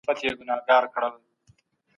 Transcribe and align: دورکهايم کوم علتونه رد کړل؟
دورکهايم 0.07 0.21
کوم 0.37 0.49
علتونه 0.53 0.79
رد 0.83 0.87
کړل؟ 0.93 1.13